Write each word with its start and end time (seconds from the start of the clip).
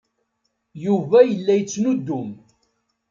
Yuba 0.85 1.19
yella 1.23 1.53
yettnuddum. 1.55 2.29